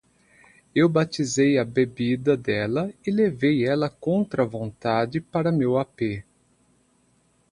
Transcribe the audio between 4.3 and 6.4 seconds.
a vontade para meu apê